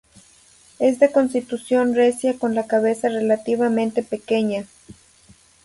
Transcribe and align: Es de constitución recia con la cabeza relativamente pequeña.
Es 0.79 0.97
de 0.99 1.11
constitución 1.11 1.93
recia 1.93 2.35
con 2.39 2.55
la 2.55 2.65
cabeza 2.65 3.07
relativamente 3.07 4.01
pequeña. 4.01 4.65